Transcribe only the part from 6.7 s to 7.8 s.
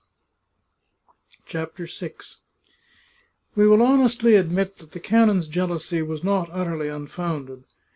unfounded.